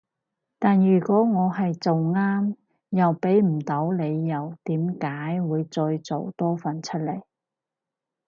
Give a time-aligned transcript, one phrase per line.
[0.57, 2.55] 但如果我係做啱
[2.89, 7.21] 又畀唔到理由點解會再做多份出嚟